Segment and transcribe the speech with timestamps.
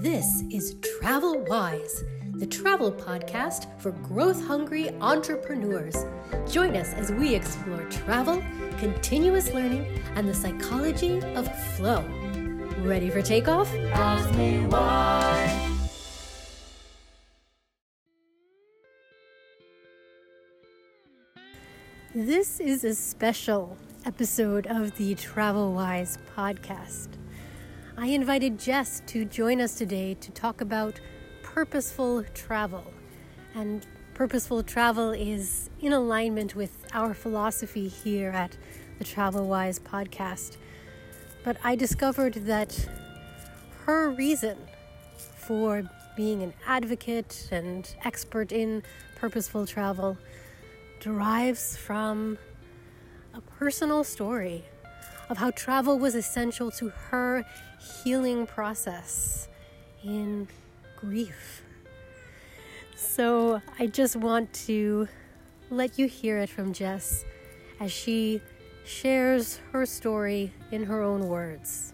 [0.00, 5.96] This is Travel Wise, the travel podcast for growth hungry entrepreneurs.
[6.48, 8.40] Join us as we explore travel,
[8.78, 12.04] continuous learning, and the psychology of flow.
[12.78, 13.74] Ready for takeoff?
[13.92, 15.78] Ask me why.
[22.14, 23.76] This is a special
[24.06, 27.08] episode of the Travel Wise podcast.
[28.00, 31.00] I invited Jess to join us today to talk about
[31.42, 32.84] purposeful travel.
[33.56, 33.84] And
[34.14, 38.56] purposeful travel is in alignment with our philosophy here at
[38.98, 40.58] the Travel Wise podcast.
[41.42, 42.88] But I discovered that
[43.84, 44.58] her reason
[45.16, 45.82] for
[46.16, 48.84] being an advocate and expert in
[49.16, 50.16] purposeful travel
[51.00, 52.38] derives from
[53.34, 54.64] a personal story
[55.28, 57.44] of how travel was essential to her
[57.78, 59.48] healing process
[60.04, 60.48] in
[60.96, 61.62] grief.
[62.96, 65.08] So I just want to
[65.70, 67.24] let you hear it from Jess
[67.80, 68.40] as she
[68.84, 71.92] shares her story in her own words.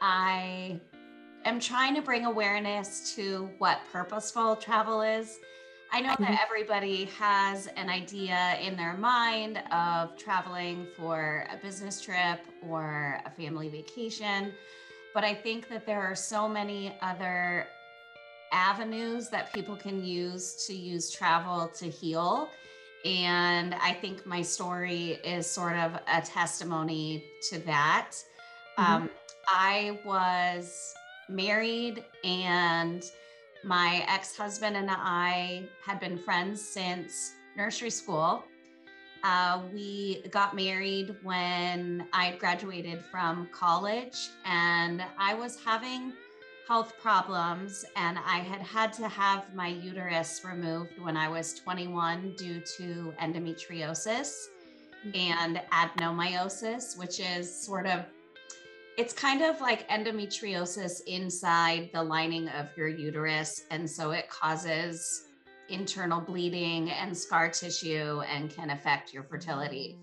[0.00, 0.80] I
[1.44, 5.38] am trying to bring awareness to what purposeful travel is
[5.94, 6.34] I know that mm-hmm.
[6.42, 13.30] everybody has an idea in their mind of traveling for a business trip or a
[13.30, 14.54] family vacation,
[15.12, 17.66] but I think that there are so many other
[18.52, 22.48] avenues that people can use to use travel to heal.
[23.04, 28.12] And I think my story is sort of a testimony to that.
[28.78, 28.92] Mm-hmm.
[28.94, 29.10] Um,
[29.46, 30.94] I was
[31.28, 33.04] married and
[33.64, 38.44] my ex husband and I had been friends since nursery school.
[39.24, 46.12] Uh, we got married when I graduated from college, and I was having
[46.66, 52.34] health problems, and I had had to have my uterus removed when I was 21
[52.36, 54.46] due to endometriosis
[55.06, 55.10] mm-hmm.
[55.14, 58.04] and adenomyosis, which is sort of
[58.98, 63.62] it's kind of like endometriosis inside the lining of your uterus.
[63.70, 65.24] And so it causes
[65.68, 69.98] internal bleeding and scar tissue and can affect your fertility.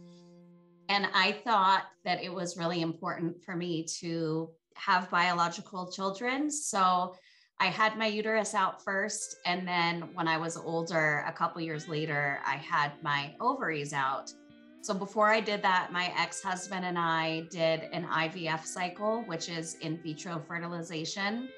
[0.88, 6.50] And I thought that it was really important for me to have biological children.
[6.50, 7.16] So
[7.60, 9.36] I had my uterus out first.
[9.46, 14.32] And then when I was older, a couple years later, I had my ovaries out.
[14.82, 19.50] So before I did that, my ex husband and I did an IVF cycle, which
[19.50, 21.50] is in vitro fertilization.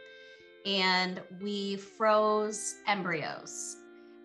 [0.66, 3.78] And we froze embryos.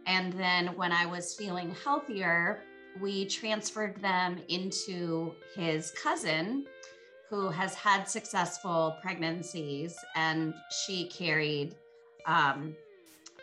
[0.06, 2.62] And then when I was feeling healthier,
[3.00, 6.66] we transferred them into his cousin
[7.28, 11.74] who has had successful pregnancies and she carried
[12.26, 12.74] um,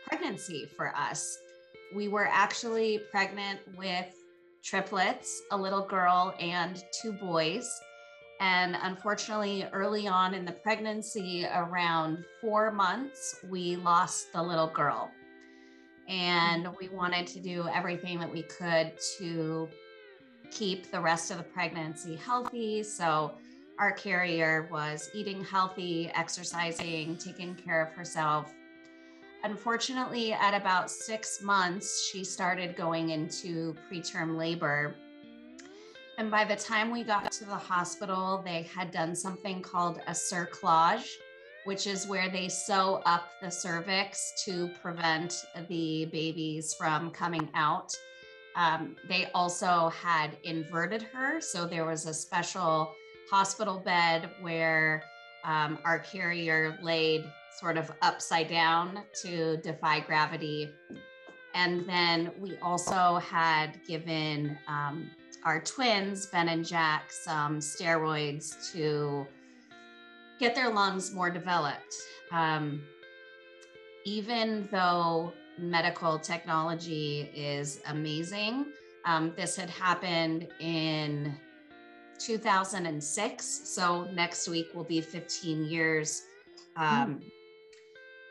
[0.07, 1.37] pregnancy for us.
[1.93, 4.15] We were actually pregnant with
[4.63, 7.81] triplets, a little girl and two boys.
[8.39, 15.11] And unfortunately, early on in the pregnancy, around four months, we lost the little girl.
[16.09, 19.69] And we wanted to do everything that we could to
[20.51, 22.83] keep the rest of the pregnancy healthy.
[22.83, 23.33] So,
[23.79, 28.53] our carrier was eating healthy, exercising, taking care of herself,
[29.43, 34.95] Unfortunately, at about six months, she started going into preterm labor.
[36.17, 40.11] And by the time we got to the hospital, they had done something called a
[40.11, 41.09] cerclage,
[41.65, 47.93] which is where they sew up the cervix to prevent the babies from coming out.
[48.55, 51.41] Um, they also had inverted her.
[51.41, 52.93] So there was a special
[53.29, 55.03] hospital bed where
[55.43, 57.25] um, our carrier laid
[57.59, 60.69] sort of upside down to defy gravity.
[61.53, 65.11] And then we also had given um,
[65.45, 69.27] our twins, Ben and Jack, some steroids to
[70.39, 71.93] get their lungs more developed.
[72.31, 72.81] Um,
[74.05, 78.65] even though medical technology is amazing,
[79.05, 81.37] um, this had happened in
[82.17, 83.45] 2006.
[83.45, 86.23] So next week will be 15 years.
[86.75, 87.23] Um, mm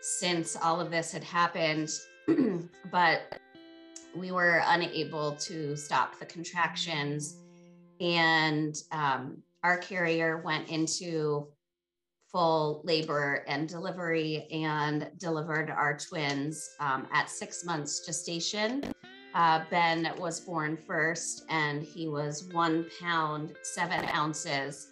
[0.02, 1.88] since all of this had happened,
[2.90, 3.38] but
[4.14, 7.36] we were unable to stop the contractions.
[8.00, 11.46] And um, our carrier went into
[12.32, 18.82] full labor and delivery and delivered our twins um, at six months gestation.
[19.34, 24.88] Uh, ben was born first and he was one pound, seven ounces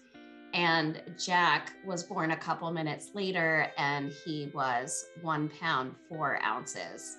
[0.52, 7.18] And Jack was born a couple minutes later, and he was one pound, four ounces.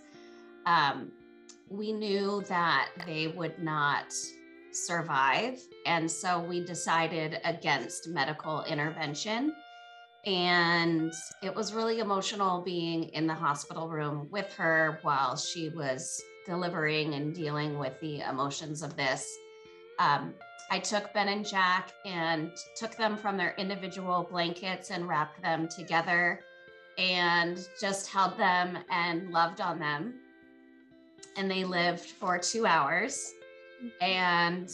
[0.65, 1.11] Um,
[1.69, 4.13] we knew that they would not
[4.73, 5.59] survive.
[5.85, 9.53] And so we decided against medical intervention.
[10.25, 16.21] And it was really emotional being in the hospital room with her while she was
[16.45, 19.27] delivering and dealing with the emotions of this.
[19.99, 20.33] Um,
[20.71, 25.67] I took Ben and Jack and took them from their individual blankets and wrapped them
[25.67, 26.39] together
[26.97, 30.13] and just held them and loved on them.
[31.35, 33.33] And they lived for two hours
[33.99, 34.71] and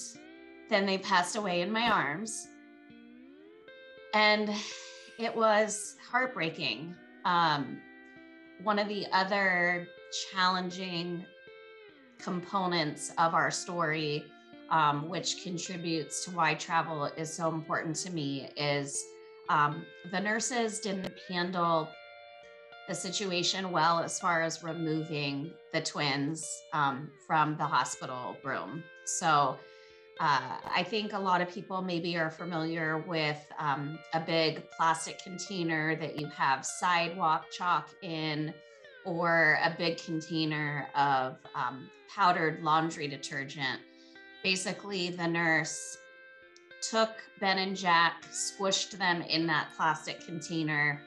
[0.70, 2.48] then they passed away in my arms.
[4.14, 4.52] And
[5.18, 6.94] it was heartbreaking.
[7.26, 7.82] Um,
[8.62, 9.88] one of the other
[10.32, 11.26] challenging
[12.20, 14.26] components of our story,
[14.70, 19.04] um, which contributes to why travel is so important to me, is
[19.50, 21.88] um, the nurses didn't handle
[22.88, 28.84] the situation well as far as removing the twins um, from the hospital room.
[29.06, 29.58] So
[30.20, 35.22] uh, I think a lot of people maybe are familiar with um, a big plastic
[35.22, 38.54] container that you have sidewalk chalk in,
[39.06, 43.80] or a big container of um, powdered laundry detergent.
[44.48, 45.98] Basically, the nurse
[46.82, 47.10] took
[47.42, 51.02] Ben and Jack, squished them in that plastic container,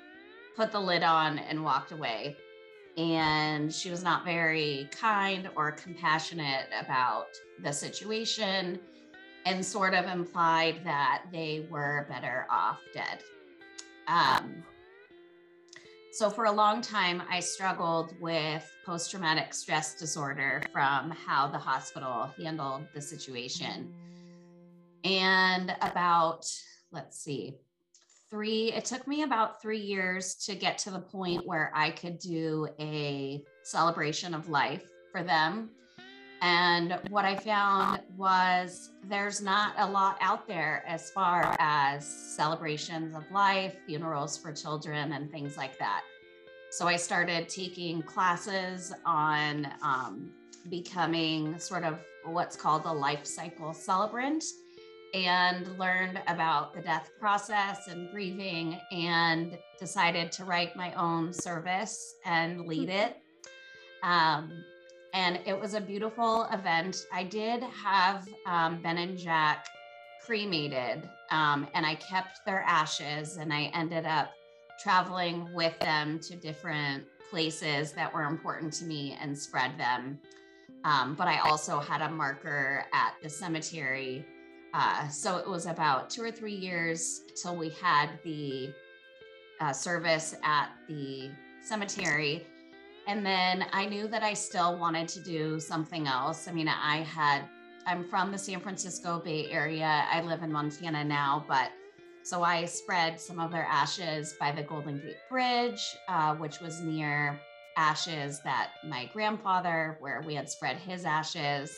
[0.57, 2.37] put the lid on, and walked away
[2.99, 7.29] and she was not very kind or compassionate about
[7.63, 8.79] the situation
[9.47, 13.23] and sort of implied that they were better off dead.
[14.07, 14.63] Um,
[16.13, 21.59] so, for a long time, I struggled with post traumatic stress disorder from how the
[21.59, 23.95] hospital handled the situation.
[25.05, 26.47] And about,
[26.91, 27.59] let's see,
[28.29, 32.19] three, it took me about three years to get to the point where I could
[32.19, 35.71] do a celebration of life for them.
[36.43, 43.15] And what I found was there's not a lot out there as far as celebrations
[43.15, 46.03] of life, funerals for children, and things like that.
[46.71, 50.31] So I started taking classes on um,
[50.71, 54.45] becoming sort of what's called a life cycle celebrant
[55.13, 62.15] and learned about the death process and grieving and decided to write my own service
[62.25, 63.11] and lead mm-hmm.
[63.11, 63.17] it.
[64.03, 64.65] Um,
[65.15, 66.97] and it was a beautiful event.
[67.13, 69.67] I did have um, Ben and Jack
[70.25, 74.33] cremated, um, and I kept their ashes, and I ended up
[74.83, 80.19] traveling with them to different places that were important to me and spread them.
[80.85, 84.25] Um, but I also had a marker at the cemetery
[84.73, 88.73] uh, so it was about two or three years till we had the
[89.61, 91.31] uh, service at the
[91.63, 92.47] cemetery.
[93.11, 96.47] And then I knew that I still wanted to do something else.
[96.47, 97.43] I mean, I had,
[97.85, 100.05] I'm from the San Francisco Bay Area.
[100.09, 101.73] I live in Montana now, but
[102.23, 106.83] so I spread some of their ashes by the Golden Gate Bridge, uh, which was
[106.83, 107.41] near
[107.77, 111.77] ashes that my grandfather, where we had spread his ashes.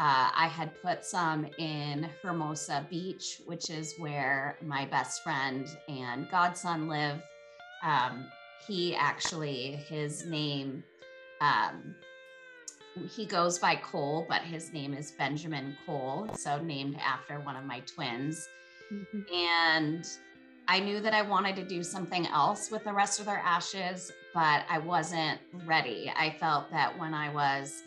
[0.00, 6.28] Uh, I had put some in Hermosa Beach, which is where my best friend and
[6.28, 7.22] godson live.
[7.84, 8.26] Um,
[8.66, 10.82] he actually, his name,
[11.40, 11.94] um,
[13.14, 17.64] he goes by Cole, but his name is Benjamin Cole, so named after one of
[17.64, 18.48] my twins.
[18.92, 19.20] Mm-hmm.
[19.34, 20.06] And
[20.68, 24.10] I knew that I wanted to do something else with the rest of their ashes,
[24.34, 26.12] but I wasn't ready.
[26.16, 27.82] I felt that when I was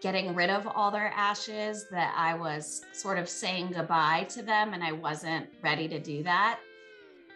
[0.00, 4.74] getting rid of all their ashes that I was sort of saying goodbye to them
[4.74, 6.58] and I wasn't ready to do that.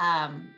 [0.01, 0.49] Um,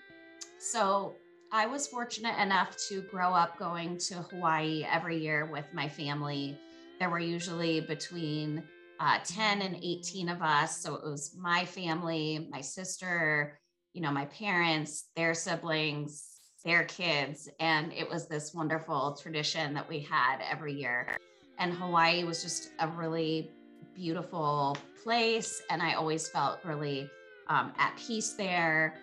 [0.59, 1.16] so
[1.50, 6.59] I was fortunate enough to grow up going to Hawaii every year with my family.
[6.99, 8.62] There were usually between
[9.00, 10.81] uh, 10 and 18 of us.
[10.81, 13.59] So it was my family, my sister,
[13.95, 16.25] you know, my parents, their siblings,
[16.64, 17.49] their kids.
[17.61, 21.19] And it was this wonderful tradition that we had every year
[21.59, 23.50] and Hawaii was just a really
[23.95, 25.62] beautiful place.
[25.71, 27.11] And I always felt really
[27.49, 28.95] um, at peace there.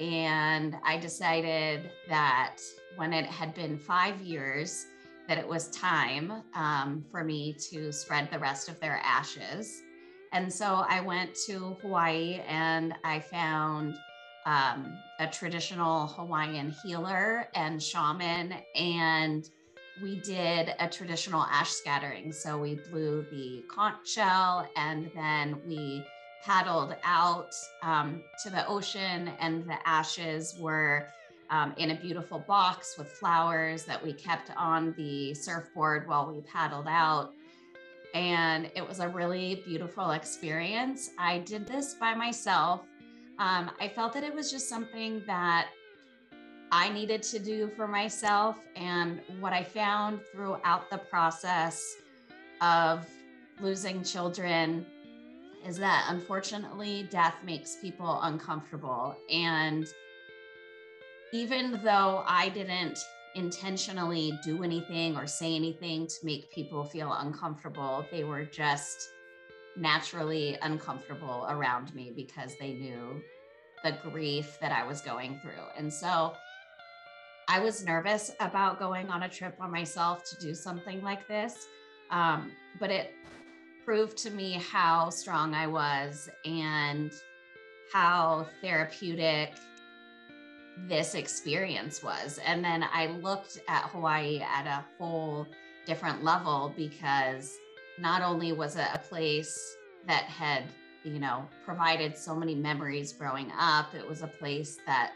[0.00, 2.56] And I decided that
[2.96, 4.86] when it had been five years,
[5.28, 9.82] that it was time um, for me to spread the rest of their ashes.
[10.32, 13.96] And so I went to Hawaii and I found
[14.46, 19.48] um, a traditional Hawaiian healer and shaman and
[20.02, 22.32] we did a traditional ash scattering.
[22.32, 26.04] So we blew the conch shell and then we
[26.44, 31.08] paddled out um, to the ocean, and the ashes were
[31.50, 36.42] um, in a beautiful box with flowers that we kept on the surfboard while we
[36.42, 37.32] paddled out.
[38.14, 41.10] And it was a really beautiful experience.
[41.18, 42.82] I did this by myself.
[43.38, 45.68] Um, I felt that it was just something that
[46.70, 48.56] I needed to do for myself.
[48.76, 51.96] And what I found throughout the process
[52.60, 53.06] of
[53.60, 54.86] losing children
[55.66, 59.16] is that unfortunately, death makes people uncomfortable.
[59.30, 59.86] And
[61.32, 62.98] even though I didn't
[63.34, 69.10] intentionally do anything or say anything to make people feel uncomfortable, they were just
[69.76, 73.20] naturally uncomfortable around me because they knew
[73.82, 75.64] the grief that I was going through.
[75.76, 76.34] And so
[77.48, 81.66] I was nervous about going on a trip on myself to do something like this.
[82.10, 83.12] Um, but it
[83.84, 87.12] proved to me how strong I was and
[87.92, 89.52] how therapeutic
[90.88, 92.40] this experience was.
[92.44, 95.46] And then I looked at Hawaii at a whole
[95.86, 97.56] different level because
[97.98, 99.76] not only was it a place
[100.06, 100.64] that had,
[101.04, 105.12] you know, provided so many memories growing up, it was a place that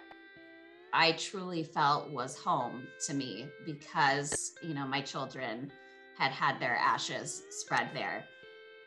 [0.92, 5.72] I truly felt was home to me because, you know, my children
[6.16, 8.25] had had their ashes spread there.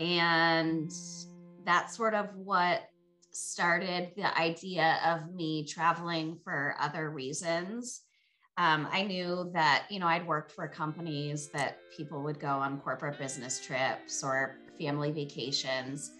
[0.02, 0.92] And
[1.64, 2.82] that's sort of what
[3.30, 8.02] started the idea of me traveling for other reasons.
[8.58, 12.80] Um, I knew that, you know, I'd worked for companies that people would go on
[12.80, 16.12] corporate business trips or family vacations.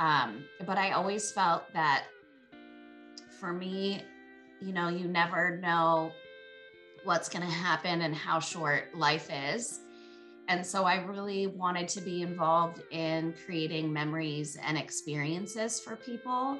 [0.00, 2.04] Um, but I always felt that
[3.38, 4.02] for me,
[4.60, 6.10] you know, you never know
[7.04, 9.80] what's going to happen and how short life is.
[10.48, 16.58] And so I really wanted to be involved in creating memories and experiences for people.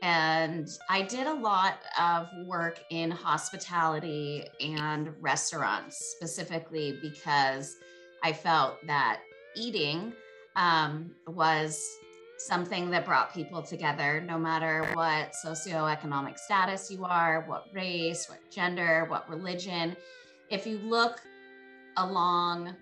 [0.00, 7.76] And I did a lot of work in hospitality and restaurants specifically because
[8.24, 9.20] I felt that
[9.54, 10.14] eating
[10.56, 11.98] um, was
[12.38, 18.38] something that brought people together, no matter what socioeconomic status you are, what race, what
[18.50, 19.96] gender, what religion.
[20.48, 21.20] If you look
[21.96, 22.74] along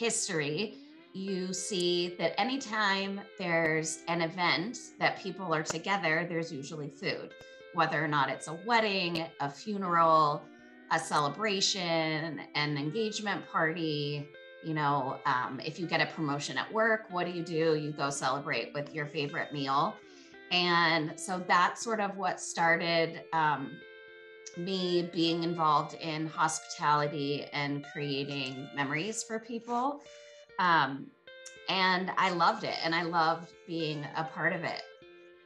[0.00, 0.78] history,
[1.12, 7.34] you see that anytime there's an event that people are together, there's usually food,
[7.74, 10.42] whether or not it's a wedding, a funeral,
[10.90, 14.26] a celebration, an engagement party.
[14.64, 17.74] You know, um, if you get a promotion at work, what do you do?
[17.74, 19.94] You go celebrate with your favorite meal.
[20.50, 23.72] And so that's sort of what started um,
[24.56, 30.02] me being involved in hospitality and creating memories for people.
[30.58, 31.06] Um,
[31.68, 34.82] and I loved it and I loved being a part of it.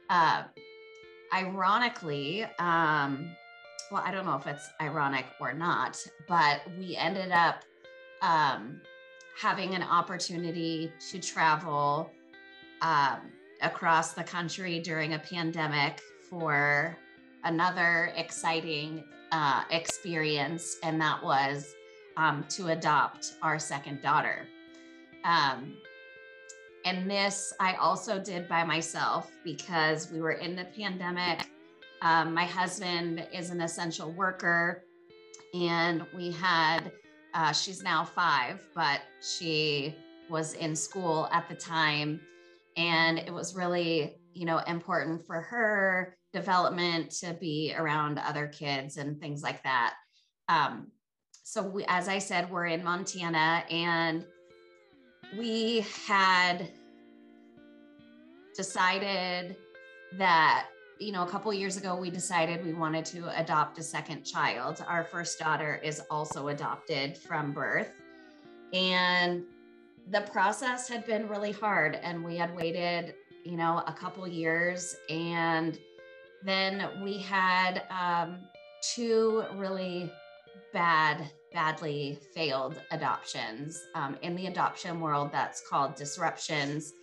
[0.09, 0.43] Uh,
[1.33, 3.29] ironically, um,
[3.91, 7.63] well, I don't know if it's ironic or not, but we ended up
[8.21, 8.81] um,
[9.39, 12.09] having an opportunity to travel
[12.81, 13.19] um,
[13.61, 16.97] across the country during a pandemic for
[17.45, 21.73] another exciting uh, experience, and that was
[22.17, 24.47] um, to adopt our second daughter.
[25.23, 25.77] Um,
[26.85, 31.47] and this I also did by myself because we were in the pandemic.
[32.01, 34.83] Um, my husband is an essential worker,
[35.53, 36.91] and we had,
[37.33, 39.95] uh, she's now five, but she
[40.29, 42.19] was in school at the time.
[42.77, 48.97] And it was really, you know, important for her development to be around other kids
[48.97, 49.93] and things like that.
[50.49, 50.91] Um,
[51.43, 54.25] so, we, as I said, we're in Montana and
[55.37, 56.69] we had
[58.55, 59.55] decided
[60.17, 60.67] that
[60.99, 64.85] you know a couple years ago we decided we wanted to adopt a second child
[64.87, 67.91] our first daughter is also adopted from birth
[68.71, 69.43] and
[70.11, 73.13] the process had been really hard and we had waited
[73.43, 75.79] you know a couple years and
[76.45, 78.39] then we had um,
[78.81, 80.11] two really
[80.73, 83.81] bad, badly failed adoptions.
[83.95, 86.93] Um, in the adoption world, that's called disruptions.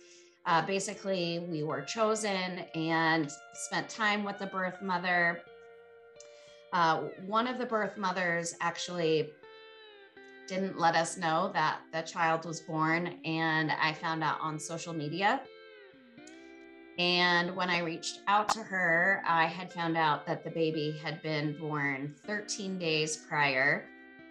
[0.45, 5.41] Uh, basically, we were chosen and spent time with the birth mother.
[6.71, 9.29] Uh, one of the birth mothers actually
[10.47, 14.93] didn't let us know that the child was born, and I found out on social
[14.93, 15.41] media.
[16.99, 21.21] And when I reached out to her, I had found out that the baby had
[21.23, 23.85] been born 13 days prior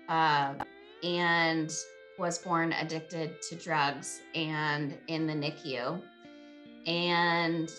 [0.09, 0.55] uh,
[1.03, 1.73] and
[2.19, 6.01] was born addicted to drugs and in the NICU.
[6.87, 7.73] And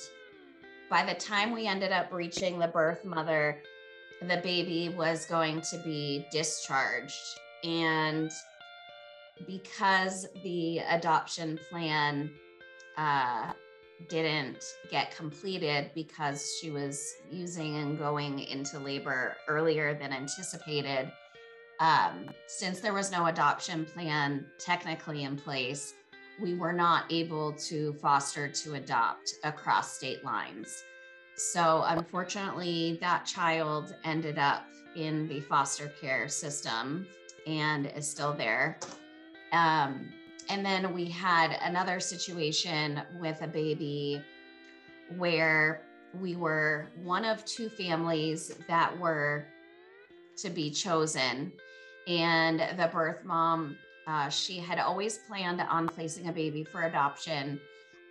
[0.89, 3.61] by the time we ended up reaching the birth mother,
[4.21, 7.39] the baby was going to be discharged.
[7.63, 8.31] And
[9.47, 12.31] because the adoption plan
[12.97, 13.53] uh,
[14.09, 21.11] didn't get completed because she was using and going into labor earlier than anticipated,
[21.79, 25.93] um, since there was no adoption plan technically in place,
[26.41, 30.83] we were not able to foster to adopt across state lines.
[31.35, 37.07] So, unfortunately, that child ended up in the foster care system
[37.47, 38.77] and is still there.
[39.51, 40.11] Um,
[40.49, 44.21] and then we had another situation with a baby
[45.17, 45.81] where
[46.19, 49.45] we were one of two families that were
[50.37, 51.51] to be chosen.
[52.07, 57.59] And the birth mom, uh, she had always planned on placing a baby for adoption,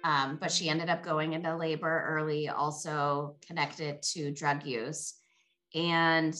[0.05, 5.15] um, but she ended up going into labor early, also connected to drug use.
[5.75, 6.35] And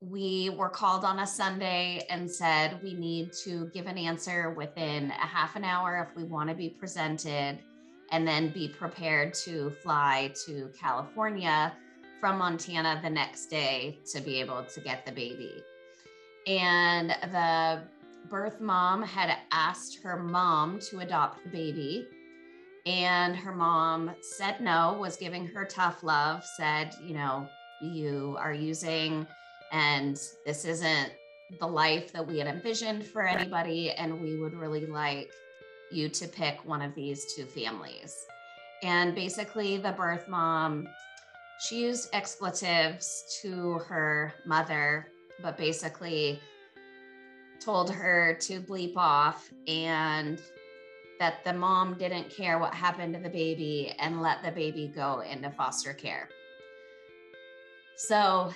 [0.00, 5.10] we were called on a Sunday and said we need to give an answer within
[5.10, 7.58] a half an hour if we want to be presented,
[8.12, 11.72] and then be prepared to fly to California
[12.20, 15.62] from Montana the next day to be able to get the baby.
[16.46, 17.82] And the
[18.28, 22.06] birth mom had asked her mom to adopt the baby.
[22.84, 27.48] And her mom said no, was giving her tough love, said, you know,
[27.82, 29.26] you are using
[29.72, 31.12] and this isn't
[31.60, 33.90] the life that we had envisioned for anybody.
[33.92, 35.30] And we would really like
[35.90, 38.26] you to pick one of these two families.
[38.82, 40.88] And basically, the birth mom,
[41.60, 45.08] she used expletives to her mother,
[45.42, 46.40] but basically
[47.60, 50.40] told her to bleep off and
[51.18, 55.20] that the mom didn't care what happened to the baby and let the baby go
[55.20, 56.28] into foster care.
[57.96, 58.52] So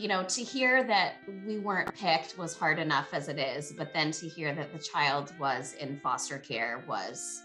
[0.00, 3.92] you know, to hear that we weren't picked was hard enough as it is, but
[3.92, 7.42] then to hear that the child was in foster care was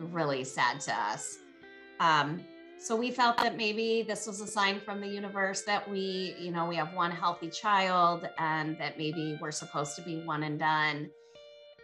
[0.00, 1.38] really sad to us.
[2.00, 2.44] Um,
[2.76, 6.50] so we felt that maybe this was a sign from the universe that we, you
[6.50, 10.58] know, we have one healthy child and that maybe we're supposed to be one and
[10.58, 11.08] done.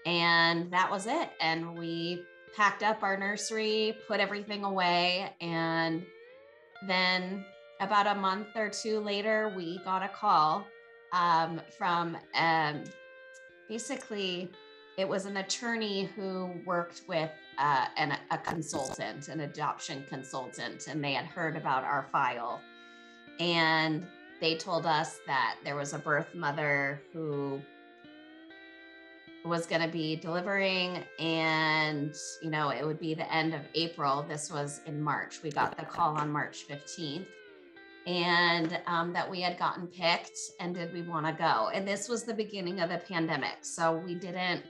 [0.04, 1.30] And that was it.
[1.40, 2.24] And we
[2.56, 6.04] packed up our nursery, put everything away, and
[6.88, 7.44] then
[7.82, 10.66] about a month or two later, we got a call
[11.12, 12.84] um, from um,
[13.68, 14.50] basically
[14.96, 21.02] it was an attorney who worked with uh, an, a consultant, an adoption consultant, and
[21.02, 22.60] they had heard about our file.
[23.40, 24.06] And
[24.40, 27.60] they told us that there was a birth mother who
[29.44, 34.24] was going to be delivering and you know it would be the end of april.
[34.28, 35.42] This was in march.
[35.42, 37.26] We got the call on march 15th
[38.06, 41.70] and um, that we had gotten picked and did we want to go?
[41.72, 44.62] And this was the beginning of the pandemic so we didn't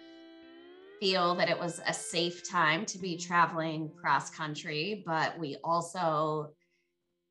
[1.01, 6.53] feel that it was a safe time to be traveling cross country but we also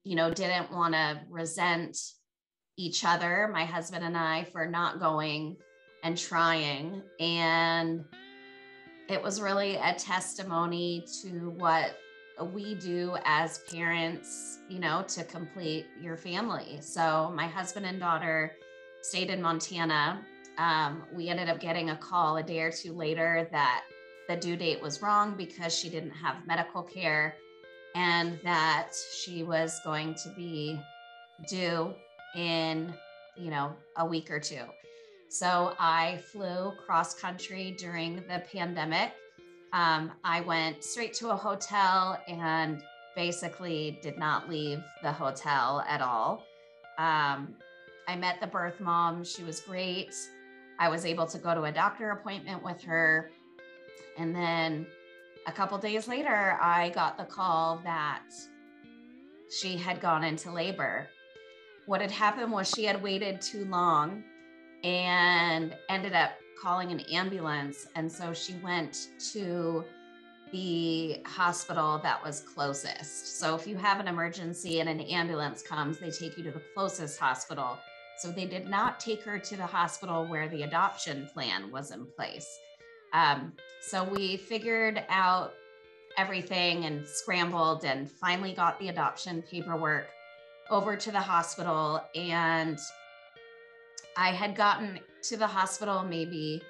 [0.03, 1.97] you know didn't want to resent
[2.75, 5.55] each other my husband and i for not going
[6.03, 7.01] and trying.
[7.19, 8.03] And
[9.09, 11.97] it was really a testimony to what
[12.45, 16.79] we do as parents, you know, to complete your family.
[16.81, 18.53] So my husband and daughter
[19.01, 20.21] stayed in Montana.
[20.57, 23.83] Um, we ended up getting a call a day or two later that
[24.27, 27.35] the due date was wrong because she didn't have medical care
[27.95, 30.79] and that she was going to be
[31.49, 31.93] due
[32.35, 32.93] in,
[33.35, 34.63] you know, a week or two.
[35.29, 39.13] So I flew cross country during the pandemic
[39.73, 42.83] um, I went straight to a hotel and
[43.15, 46.43] basically did not leave the hotel at all.
[46.97, 47.55] Um,
[48.07, 49.23] I met the birth mom.
[49.23, 50.13] She was great.
[50.79, 53.31] I was able to go to a doctor appointment with her.
[54.17, 54.87] And then
[55.47, 58.23] a couple days later, I got the call that
[59.49, 61.07] she had gone into labor.
[61.85, 64.23] What had happened was she had waited too long
[64.83, 66.31] and ended up
[66.61, 67.87] calling an ambulance.
[67.95, 69.83] And so she went to
[70.51, 73.39] the hospital that was closest.
[73.39, 76.61] So if you have an emergency and an ambulance comes, they take you to the
[76.73, 77.77] closest hospital.
[78.17, 82.05] So they did not take her to the hospital where the adoption plan was in
[82.17, 82.47] place.
[83.13, 85.53] Um, so we figured out
[86.17, 90.07] everything and scrambled and finally got the adoption paperwork
[90.69, 92.03] over to the hospital.
[92.13, 92.77] And
[94.17, 96.61] I had gotten to the hospital maybe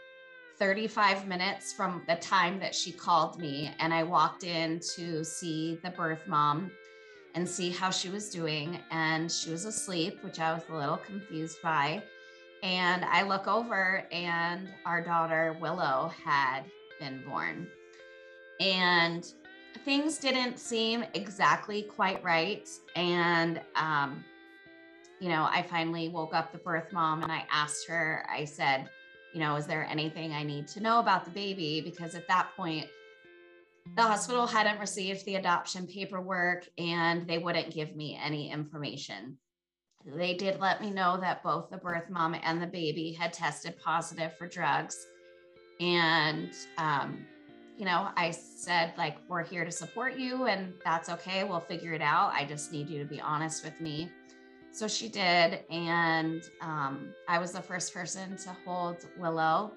[0.57, 5.79] 35 minutes from the time that she called me, and I walked in to see
[5.83, 6.71] the birth mom
[7.33, 8.79] and see how she was doing.
[8.91, 12.03] And she was asleep, which I was a little confused by.
[12.63, 16.61] And I look over, and our daughter Willow had
[16.99, 17.67] been born.
[18.59, 19.25] And
[19.83, 22.69] things didn't seem exactly quite right.
[22.95, 24.23] And, um,
[25.21, 28.89] you know, I finally woke up the birth mom and I asked her, I said,
[29.33, 31.79] you know, is there anything I need to know about the baby?
[31.79, 32.87] Because at that point,
[33.95, 39.37] the hospital hadn't received the adoption paperwork and they wouldn't give me any information.
[40.03, 43.75] They did let me know that both the birth mom and the baby had tested
[43.77, 45.05] positive for drugs.
[45.79, 47.27] And, um,
[47.77, 51.43] you know, I said, like, we're here to support you and that's okay.
[51.43, 52.33] We'll figure it out.
[52.33, 54.09] I just need you to be honest with me.
[54.71, 55.63] So she did.
[55.69, 59.71] And um, I was the first person to hold Willow.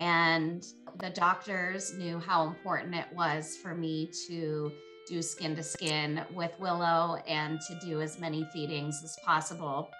[0.00, 0.64] And
[0.98, 4.70] the doctors knew how important it was for me to
[5.08, 9.90] do skin to skin with Willow and to do as many feedings as possible.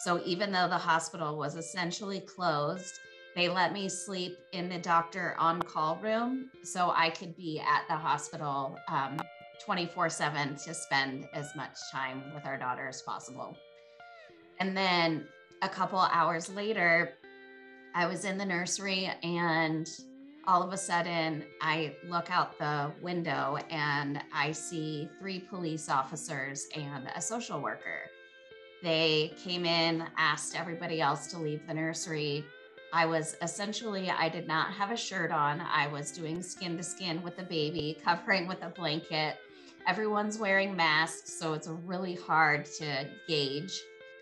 [0.00, 2.98] So even though the hospital was essentially closed,
[3.36, 7.84] they let me sleep in the doctor on call room so I could be at
[7.88, 9.20] the hospital um,
[9.64, 13.56] 24 7 to spend as much time with our daughter as possible.
[14.58, 15.26] And then
[15.62, 17.14] a couple hours later,
[17.94, 19.88] I was in the nursery and
[20.46, 26.66] all of a sudden I look out the window and I see three police officers
[26.74, 28.10] and a social worker.
[28.82, 32.44] They came in, asked everybody else to leave the nursery.
[32.92, 35.60] I was essentially, I did not have a shirt on.
[35.60, 39.36] I was doing skin to skin with the baby, covering with a blanket.
[39.86, 43.80] Everyone's wearing masks, so it's really hard to gauge.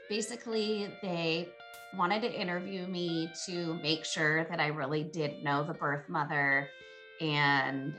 [0.08, 1.48] Basically, they
[1.96, 6.68] wanted to interview me to make sure that I really did know the birth mother.
[7.20, 7.94] And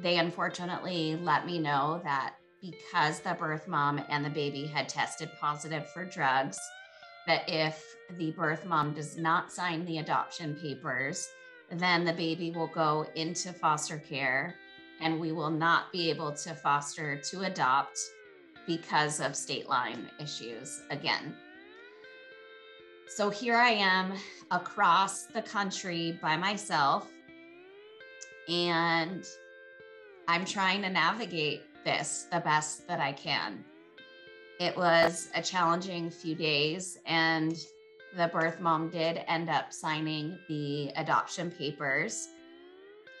[0.00, 5.30] they unfortunately let me know that because the birth mom and the baby had tested
[5.40, 6.58] positive for drugs,
[7.26, 7.84] that if
[8.18, 11.28] the birth mom does not sign the adoption papers,
[11.70, 14.54] then the baby will go into foster care
[15.00, 17.98] and we will not be able to foster to adopt
[18.66, 21.34] because of state line issues again.
[23.08, 24.12] So here I am
[24.50, 27.08] across the country by myself,
[28.48, 29.24] and
[30.26, 33.64] I'm trying to navigate this the best that I can.
[34.58, 37.56] It was a challenging few days, and
[38.16, 42.28] the birth mom did end up signing the adoption papers.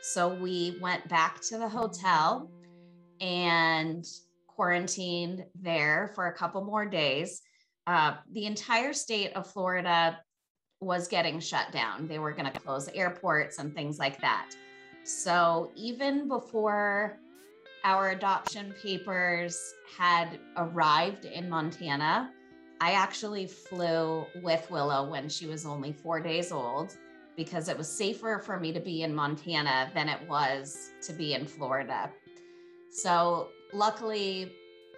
[0.06, 2.50] So we went back to the hotel
[3.22, 4.04] and
[4.46, 7.40] quarantined there for a couple more days.
[7.86, 10.20] Uh, the entire state of Florida
[10.82, 12.06] was getting shut down.
[12.06, 14.50] They were going to close airports and things like that.
[15.04, 17.18] So even before
[17.82, 22.30] our adoption papers had arrived in Montana,
[22.78, 26.94] I actually flew with Willow when she was only four days old
[27.36, 31.34] because it was safer for me to be in Montana than it was to be
[31.34, 32.10] in Florida.
[32.90, 34.52] So, luckily,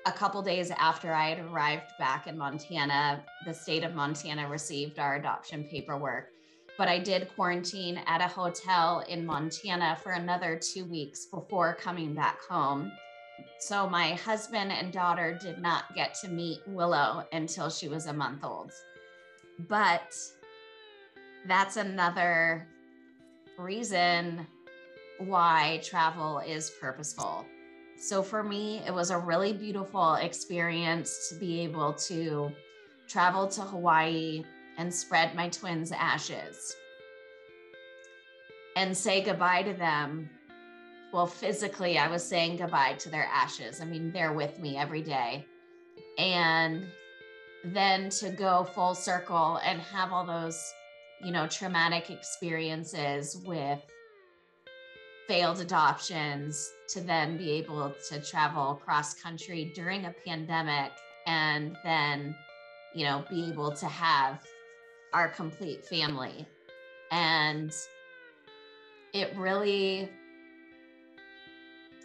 [0.07, 4.99] a couple days after I had arrived back in Montana, the state of Montana received
[4.99, 6.31] our adoption paperwork.
[6.79, 12.14] But I did quarantine at a hotel in Montana for another two weeks before coming
[12.14, 12.92] back home.
[13.59, 18.12] So my husband and daughter did not get to meet Willow until she was a
[18.12, 18.72] month old.
[19.68, 20.14] But
[21.47, 22.67] that's another
[23.59, 24.47] reason
[25.19, 27.47] why travel is purposeful
[27.99, 32.53] so for me, it was a really beautiful experience to be able to
[33.09, 34.45] travel to Hawaii
[34.77, 36.77] and spread my twins' ashes
[38.77, 40.29] and say goodbye to them.
[41.13, 43.81] Well, physically, I was saying goodbye to their ashes.
[43.81, 45.47] I mean, they're with me every day.
[46.19, 46.87] And
[47.65, 50.63] then to go full circle and have all those,
[51.25, 53.81] you know, traumatic experiences with
[55.27, 60.93] failed adoptions to then be able to travel cross country during a pandemic
[61.27, 62.33] and then
[62.95, 64.41] you know be able to have
[65.13, 66.47] our complete family.
[67.11, 67.73] And
[69.13, 70.09] it really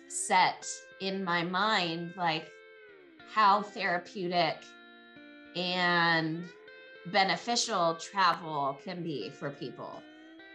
[0.07, 0.65] set
[0.99, 2.47] in my mind like
[3.33, 4.57] how therapeutic
[5.55, 6.43] and
[7.07, 10.01] beneficial travel can be for people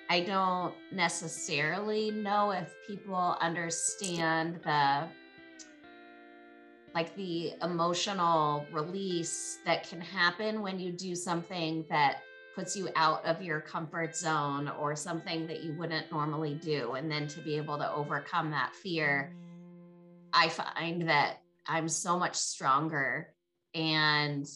[0.08, 5.08] I don't necessarily know if people understand the
[6.94, 12.22] like the emotional release that can happen when you do something that
[12.54, 16.92] puts you out of your comfort zone or something that you wouldn't normally do.
[16.92, 19.34] And then to be able to overcome that fear,
[20.32, 23.28] I find that I'm so much stronger.
[23.74, 24.48] And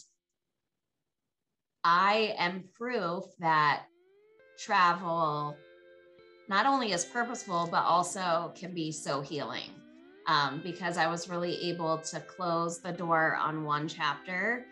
[1.84, 3.84] I am proof that
[4.58, 5.56] travel
[6.48, 9.70] not only is purposeful, but also can be so healing.
[10.26, 14.66] Um, because I was really able to close the door on one chapter.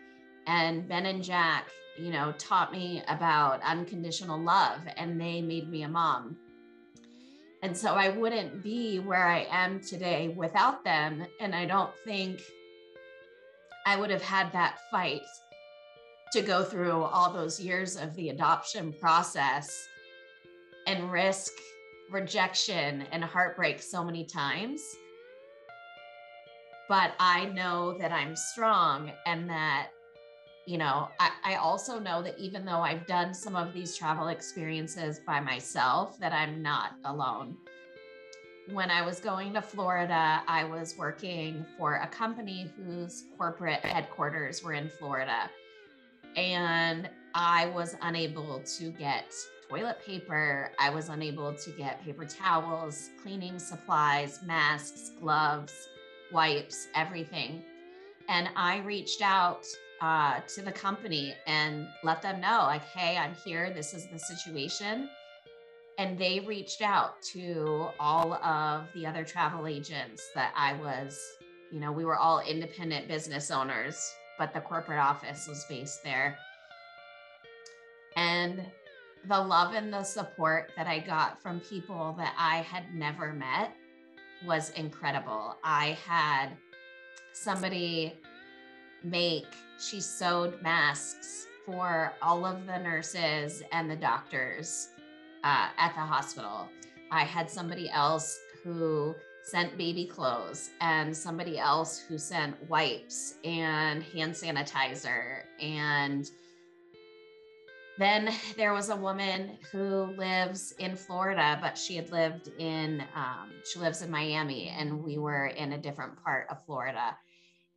[0.45, 1.69] And Ben and Jack
[1.99, 6.37] you know, taught me about unconditional love and they made me a mom.
[7.61, 11.25] And so I wouldn't be where I am today without them.
[11.41, 12.41] And I don't think
[13.85, 15.21] I would have had that fight
[16.33, 19.87] to go through all those years of the adoption process
[20.87, 21.53] and risk
[22.11, 24.81] rejection and heartbreak so many times.
[26.87, 29.89] But I know that I'm strong and that
[30.65, 34.27] you know, I, I, also know that even though I've done some of these travel
[34.27, 37.57] experiences by myself, that I'm not alone.
[38.71, 44.63] When I was going to Florida, I was working for a company whose corporate headquarters
[44.63, 45.49] were in Florida.
[46.35, 49.33] And I was unable to get
[49.69, 50.71] toilet paper.
[50.79, 55.89] I was unable to get paper towels, cleaning supplies, masks, gloves,
[56.31, 57.61] wipes, everything.
[58.27, 59.65] And I reached out
[60.01, 63.71] uh, to the company and let them know, like, hey, I'm here.
[63.71, 65.09] This is the situation.
[65.97, 71.19] And they reached out to all of the other travel agents that I was,
[71.71, 76.39] you know, we were all independent business owners, but the corporate office was based there.
[78.15, 78.65] And
[79.27, 83.75] the love and the support that I got from people that I had never met
[84.45, 85.57] was incredible.
[85.63, 86.51] I had
[87.33, 88.15] somebody
[89.03, 89.45] make
[89.77, 94.89] she sewed masks for all of the nurses and the doctors
[95.43, 96.67] uh, at the hospital.
[97.11, 99.15] I had somebody else who
[99.49, 106.29] sent baby clothes and somebody else who sent wipes and hand sanitizer and
[107.99, 113.51] then there was a woman who lives in Florida, but she had lived in, um,
[113.69, 117.17] she lives in Miami, and we were in a different part of Florida.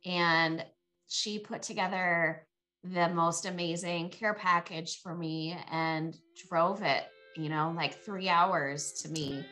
[0.05, 0.65] And
[1.09, 2.47] she put together
[2.85, 6.17] the most amazing care package for me and
[6.49, 7.03] drove it,
[7.35, 9.45] you know, like three hours to me.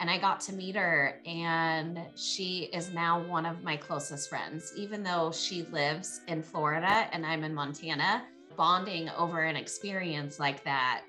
[0.00, 4.72] And I got to meet her, and she is now one of my closest friends,
[4.76, 8.24] even though she lives in Florida and I'm in Montana.
[8.56, 11.02] Bonding over an experience like that,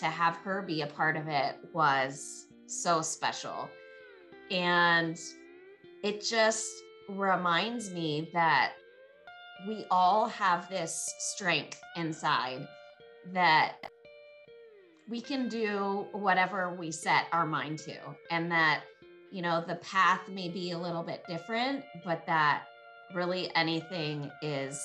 [0.00, 3.68] to have her be a part of it was so special.
[4.50, 5.18] And
[6.02, 6.68] it just
[7.08, 8.72] reminds me that
[9.66, 12.66] we all have this strength inside
[13.32, 13.90] that
[15.08, 17.96] we can do whatever we set our mind to
[18.30, 18.82] and that
[19.30, 22.64] you know the path may be a little bit different but that
[23.14, 24.82] really anything is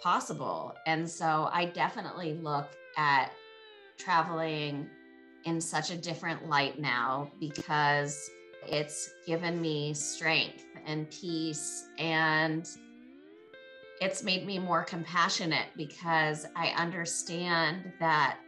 [0.00, 0.74] possible.
[0.86, 3.30] And so i definitely look at
[3.98, 4.88] traveling
[5.44, 8.30] in such a different light now because
[8.66, 12.68] it's given me strength and peace and
[14.00, 18.38] it's made me more compassionate because I understand that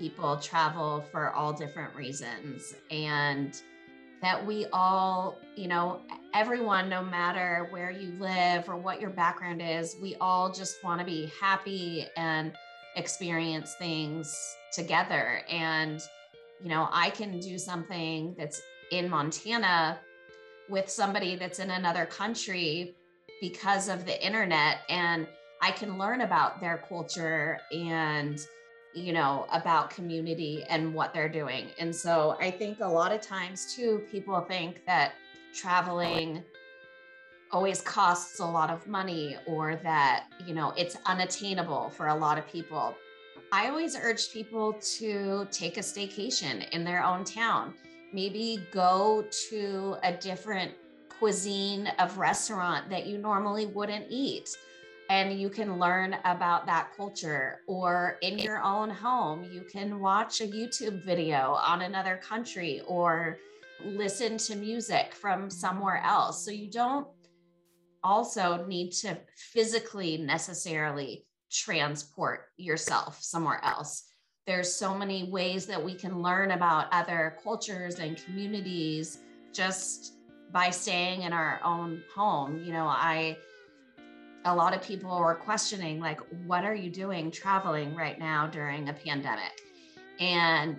[0.00, 3.60] people travel for all different reasons and
[4.22, 6.00] that we all, you know,
[6.34, 11.00] everyone, no matter where you live or what your background is, we all just want
[11.00, 12.52] to be happy and
[12.96, 14.34] experience things
[14.72, 15.42] together.
[15.50, 16.00] And,
[16.62, 18.60] you know, I can do something that's
[18.90, 19.98] in Montana
[20.68, 22.94] with somebody that's in another country
[23.40, 25.26] because of the internet and
[25.62, 28.38] I can learn about their culture and
[28.94, 31.68] you know about community and what they're doing.
[31.78, 35.12] And so I think a lot of times too people think that
[35.54, 36.42] traveling
[37.52, 42.38] always costs a lot of money or that you know it's unattainable for a lot
[42.38, 42.94] of people.
[43.52, 47.74] I always urge people to take a staycation in their own town.
[48.12, 50.72] Maybe go to a different
[51.18, 54.48] cuisine of restaurant that you normally wouldn't eat
[55.10, 60.40] and you can learn about that culture or in your own home you can watch
[60.40, 63.36] a youtube video on another country or
[63.84, 67.06] listen to music from somewhere else so you don't
[68.02, 74.10] also need to physically necessarily transport yourself somewhere else
[74.46, 79.18] there's so many ways that we can learn about other cultures and communities
[79.52, 80.14] just
[80.52, 82.62] by staying in our own home.
[82.64, 83.36] You know, I
[84.44, 88.88] a lot of people were questioning, like, what are you doing traveling right now during
[88.88, 89.60] a pandemic?
[90.18, 90.76] And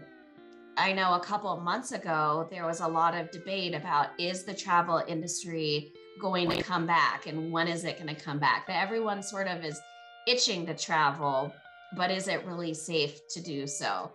[0.78, 4.44] I know a couple of months ago, there was a lot of debate about is
[4.44, 8.68] the travel industry going to come back and when is it going to come back?
[8.68, 9.80] That everyone sort of is
[10.28, 11.54] itching to travel,
[11.96, 14.12] but is it really safe to do so?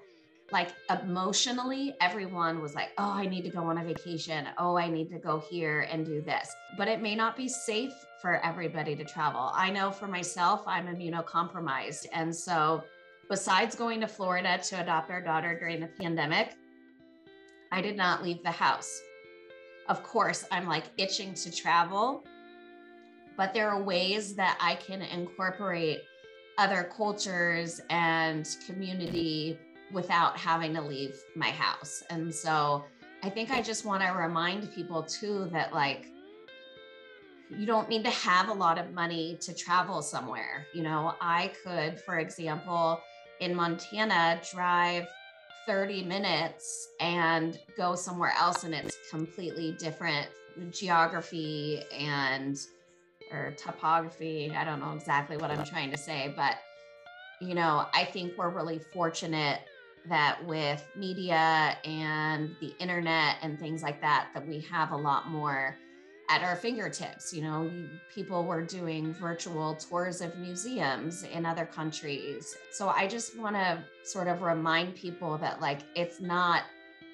[0.53, 0.71] Like
[1.03, 4.47] emotionally, everyone was like, oh, I need to go on a vacation.
[4.59, 6.55] Oh, I need to go here and do this.
[6.79, 9.51] But it may not be safe for everybody to travel.
[9.55, 12.07] I know for myself, I'm immunocompromised.
[12.13, 12.85] And so
[13.29, 16.55] Besides going to Florida to adopt our daughter during the pandemic,
[17.73, 19.03] I did not leave the house.
[19.89, 22.25] Of course, I'm like itching to travel,
[23.37, 26.03] but there are ways that I can incorporate
[26.57, 29.59] other cultures and community
[29.93, 32.05] without having to leave my house.
[32.11, 32.85] And so
[33.25, 36.07] I think I just want to remind people too that like
[37.51, 40.67] you don't need to have a lot of money to travel somewhere.
[40.75, 43.03] You know, I could, for example,
[43.41, 45.07] in Montana drive
[45.67, 50.29] 30 minutes and go somewhere else and it's completely different
[50.71, 52.57] geography and
[53.33, 54.53] or topography.
[54.57, 56.57] I don't know exactly what I'm trying to say, but
[57.41, 59.61] you know, I think we're really fortunate
[60.09, 65.29] that with media and the internet and things like that that we have a lot
[65.29, 65.77] more
[66.29, 67.33] at our fingertips.
[67.33, 67.71] You know,
[68.13, 72.57] people were doing virtual tours of museums in other countries.
[72.71, 76.65] So I just want to sort of remind people that, like, it's not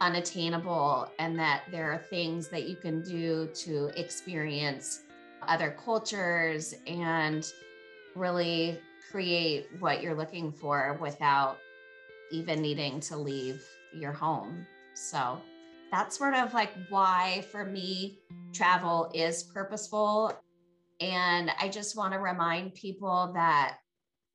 [0.00, 5.02] unattainable and that there are things that you can do to experience
[5.46, 7.46] other cultures and
[8.14, 11.58] really create what you're looking for without
[12.30, 14.66] even needing to leave your home.
[14.94, 15.40] So
[15.92, 18.18] that's sort of like why for me
[18.52, 20.32] travel is purposeful.
[21.00, 23.76] And i just want to remind people that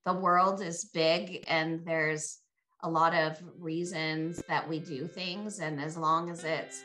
[0.05, 2.39] the world is big and there's
[2.83, 5.59] a lot of reasons that we do things.
[5.59, 6.83] And as long as it's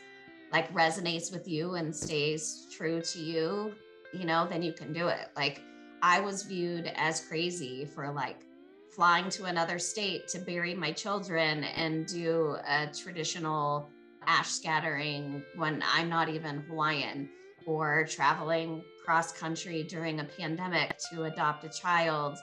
[0.50, 3.74] like resonates with you and stays true to you
[4.12, 5.28] you know then you can do it.
[5.36, 5.62] Like
[6.02, 8.44] i was viewed as crazy for like
[8.94, 13.88] flying to another state to bury my children and do a traditional
[14.26, 17.28] ash scattering when I'm not even Hawaiian
[17.66, 22.38] or traveling cross country during a pandemic to adopt a child.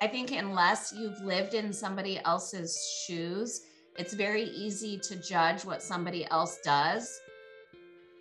[0.00, 3.62] I think unless you've lived in somebody else's shoes,
[3.98, 7.18] it's very easy to judge what somebody else does.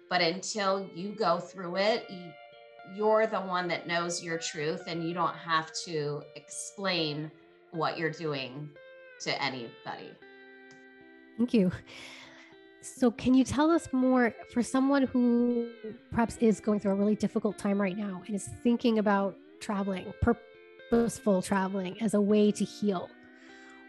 [0.10, 2.10] But until you go through it,
[2.95, 7.31] you're the one that knows your truth and you don't have to explain
[7.71, 8.69] what you're doing
[9.21, 10.12] to anybody.
[11.38, 11.71] Thank you.
[12.86, 15.71] So, can you tell us more for someone who
[16.12, 20.13] perhaps is going through a really difficult time right now and is thinking about traveling,
[20.21, 23.10] purposeful traveling as a way to heal?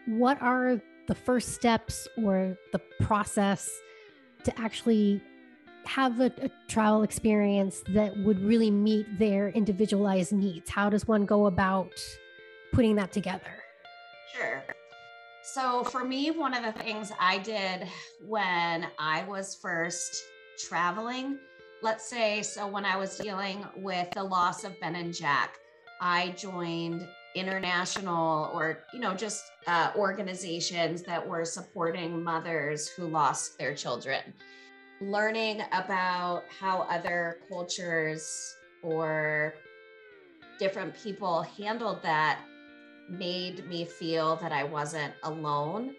[0.07, 3.69] What are the first steps or the process
[4.45, 5.21] to actually
[5.85, 10.71] have a, a travel experience that would really meet their individualized needs?
[10.71, 11.93] How does one go about
[12.73, 13.61] putting that together?
[14.33, 14.63] Sure.
[15.53, 17.87] So, for me, one of the things I did
[18.27, 20.21] when I was first
[20.57, 21.39] traveling,
[21.81, 25.57] let's say, so when I was dealing with the loss of Ben and Jack,
[26.01, 33.57] I joined international or, you know, just uh, organizations that were supporting mothers who lost
[33.57, 34.33] their children.
[34.99, 39.53] Learning about how other cultures or
[40.59, 42.41] different people handled that
[43.09, 45.95] made me feel that I wasn't alone.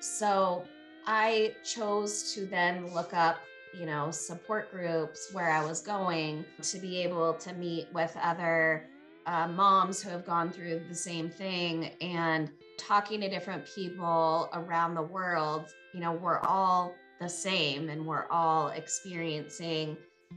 [0.00, 0.64] So
[1.06, 3.38] I chose to then look up,
[3.78, 8.88] you know, support groups where I was going to be able to meet with other
[9.26, 14.94] uh, moms who have gone through the same thing and talking to different people around
[14.94, 15.66] the world.
[15.92, 19.96] You know, we're all the same and we're all experiencing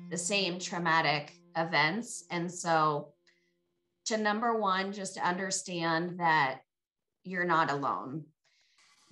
[0.10, 2.26] the same traumatic events.
[2.32, 3.10] And so
[4.10, 6.62] to number one, just understand that
[7.24, 8.24] you're not alone.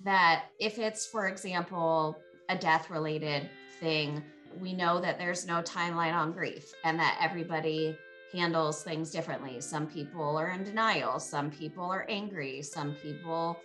[0.02, 4.22] That if it's, for example, a death related thing,
[4.60, 7.96] we know that there's no timeline on grief and that everybody
[8.32, 9.60] handles things differently.
[9.60, 13.56] Some people are in denial, some people are angry, some people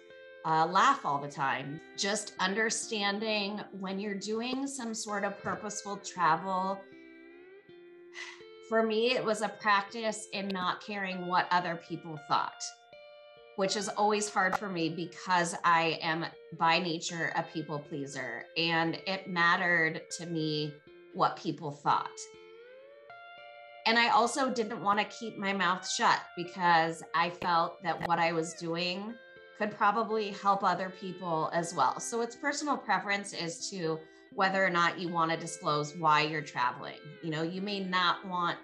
[0.45, 1.81] uh, laugh all the time.
[1.97, 6.79] Just understanding when you're doing some sort of purposeful travel
[8.69, 12.63] for me, it was a practice in not caring what other people thought,
[13.57, 16.25] which is always hard for me because I am
[16.57, 18.45] by nature a people pleaser.
[18.57, 20.73] And it mattered to me
[21.13, 22.09] what people thought.
[23.85, 28.19] and I also didn't want to keep my mouth shut because I felt that what
[28.19, 29.13] I was doing
[29.57, 31.99] could probably help other people as well.
[31.99, 33.99] So it's personal preference is to
[34.35, 36.97] whether or not you want to disclose why you're traveling.
[37.21, 38.57] You know, you may not want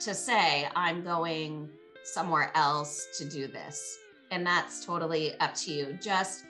[0.00, 1.68] to say, I'm going
[2.04, 3.98] somewhere else to do this.
[4.30, 5.98] And that's totally up to you.
[6.00, 6.44] Just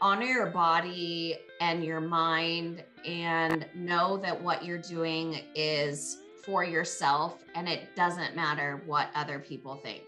[0.00, 7.44] honor your body and your mind and know that what you're doing is for yourself
[7.54, 10.02] and it doesn't matter what other people think.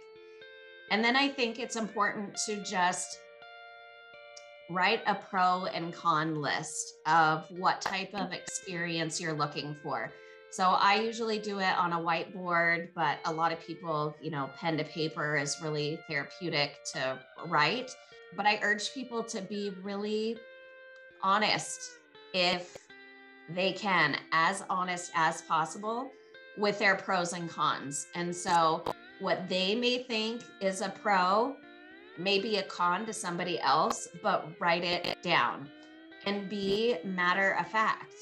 [0.91, 3.21] And then I think it's important to just
[4.71, 10.13] write a pro and con list of what type of experience you're looking for.
[10.53, 14.51] So I usually do it on a whiteboard, but a lot of people, you know,
[14.57, 17.95] pen to paper is really therapeutic to write.
[18.37, 20.37] But I urge people to be really
[21.23, 21.93] honest
[22.33, 22.77] if
[23.49, 26.11] they can, as honest as possible
[26.59, 28.07] with their pros and cons.
[28.15, 28.85] And so,
[29.21, 31.55] what they may think is a pro
[32.21, 35.69] may be a con to somebody else, but write it down
[36.27, 38.15] and be matter of fact.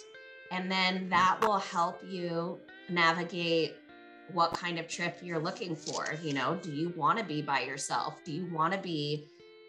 [0.51, 3.75] And then that will help you navigate
[4.33, 6.15] what kind of trip you're looking for.
[6.23, 8.23] You know, do you want to be by yourself?
[8.25, 9.27] Do you want to be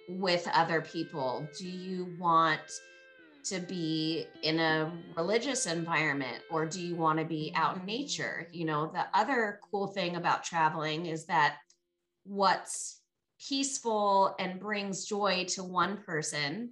[0.07, 1.47] with other people?
[1.57, 2.61] Do you want
[3.45, 8.47] to be in a religious environment or do you want to be out in nature?
[8.51, 11.57] You know, the other cool thing about traveling is that
[12.25, 12.98] what's
[13.47, 16.71] peaceful and brings joy to one person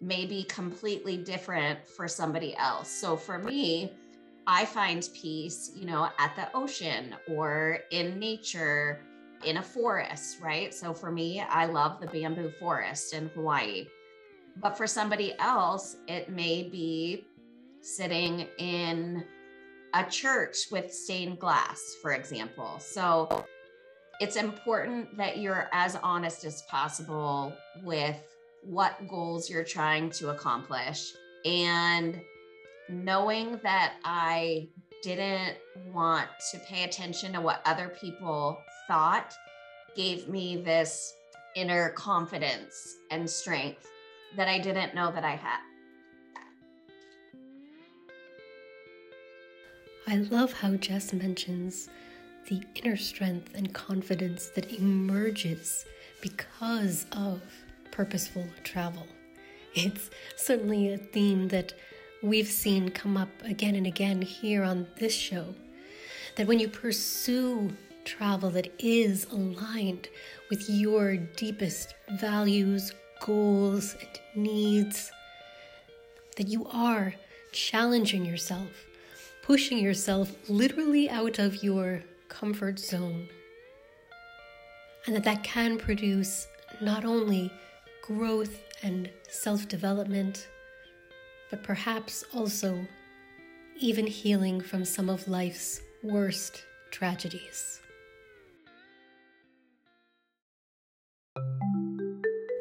[0.00, 2.88] may be completely different for somebody else.
[2.88, 3.92] So for me,
[4.46, 9.00] I find peace, you know, at the ocean or in nature,
[9.44, 10.72] in a forest, right?
[10.72, 13.86] So for me, I love the bamboo forest in Hawaii.
[14.56, 17.26] But for somebody else, it may be
[17.80, 19.24] sitting in
[19.94, 22.78] a church with stained glass, for example.
[22.80, 23.44] So
[24.20, 27.52] it's important that you're as honest as possible
[27.82, 28.16] with
[28.62, 31.12] what goals you're trying to accomplish.
[31.44, 32.20] And
[32.88, 34.68] knowing that I
[35.02, 35.56] didn't
[35.92, 39.32] want to pay attention to what other people thought
[39.94, 41.14] gave me this
[41.54, 43.88] inner confidence and strength
[44.36, 45.60] that I didn't know that I had.
[50.06, 51.88] I love how Jess mentions
[52.48, 55.84] the inner strength and confidence that emerges
[56.20, 57.42] because of
[57.90, 59.06] purposeful travel.
[59.74, 61.74] It's certainly a theme that
[62.22, 65.54] we've seen come up again and again here on this show.
[66.36, 67.70] That when you pursue
[68.04, 70.08] travel that is aligned
[70.50, 75.12] with your deepest values, goals, and needs,
[76.36, 77.14] that you are
[77.52, 78.70] challenging yourself,
[79.42, 83.28] pushing yourself literally out of your comfort zone.
[85.06, 86.46] And that that can produce
[86.80, 87.50] not only
[88.02, 90.48] growth and self development,
[91.50, 92.86] but perhaps also
[93.80, 97.80] even healing from some of life's worst tragedies.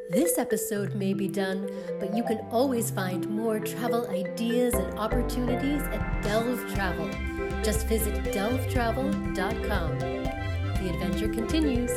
[0.09, 5.82] This episode may be done, but you can always find more travel ideas and opportunities
[5.82, 7.36] at Delve Travel.
[7.63, 9.99] Just visit delvetravel.com.
[9.99, 11.91] The adventure continues.